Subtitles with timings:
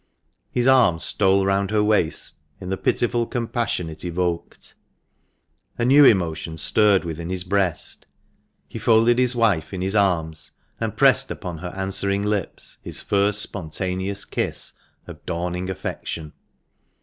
[0.49, 4.73] His arm stole round her waist in the pitiful compassion it evoked.
[5.77, 8.07] A new emotion stirred within his breast.
[8.67, 13.43] He folded his wife in his arms, and pressed upon her answering lips his first
[13.43, 14.73] spon taneous kiss
[15.05, 16.33] of dawning affection.